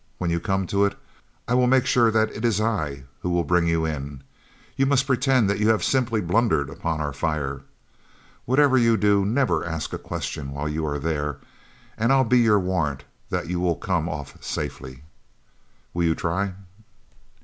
[0.17, 0.97] When you come to it
[1.47, 4.23] I will make sure that it is I who will bring you in.
[4.75, 7.61] You must pretend that you have simply blundered upon our fire.
[8.45, 11.37] Whatever you do, never ask a question while you are there
[11.99, 15.03] and I'll be your warrant that you will come off safely.
[15.93, 16.53] Will you try?"